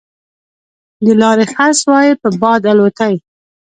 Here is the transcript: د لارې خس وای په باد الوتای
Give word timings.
د 1.05 1.07
لارې 1.21 1.45
خس 1.53 1.77
وای 1.89 2.09
په 2.21 2.29
باد 2.41 2.61
الوتای 2.71 3.15